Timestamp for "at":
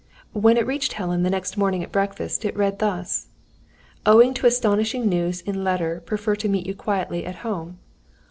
1.83-1.91, 7.23-7.35